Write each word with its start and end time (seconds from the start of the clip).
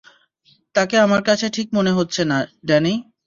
তাকে 0.75 0.95
আমার 0.97 1.21
কাছে 1.23 1.45
ঠিক 1.55 1.67
মনে 1.73 1.91
হচ্ছে 1.91 2.21
না, 2.25 2.37
ড্যানি। 2.65 2.93